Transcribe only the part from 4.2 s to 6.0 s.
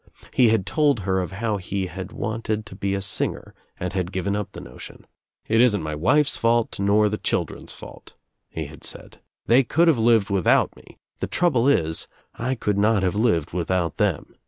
up the notion, "It isn't my